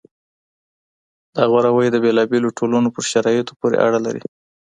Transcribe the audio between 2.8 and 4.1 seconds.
په شرایطو پوري اړه